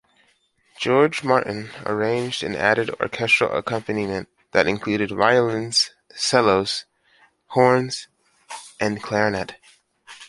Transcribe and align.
George 0.79 1.23
Martin 1.23 1.69
arranged 1.85 2.41
and 2.41 2.55
added 2.55 2.89
orchestral 2.99 3.55
accompaniment 3.55 4.29
that 4.51 4.65
included 4.65 5.11
violins, 5.11 5.91
cellos, 6.15 6.85
horns, 7.49 8.07
and 8.79 9.03
clarinet. 9.03 9.57